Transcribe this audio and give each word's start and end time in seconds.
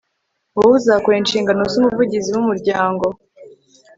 wowe 0.55 0.73
uzakora 0.79 1.15
inshingano 1.21 1.61
z'umuvugizi 1.71 2.29
w' 2.31 2.39
umuryango 2.43 3.05